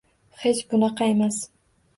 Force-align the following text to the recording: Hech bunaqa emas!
Hech 0.43 0.63
bunaqa 0.71 1.13
emas! 1.13 1.41